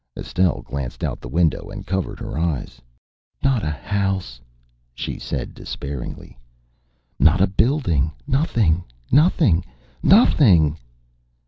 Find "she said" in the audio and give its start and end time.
4.95-5.53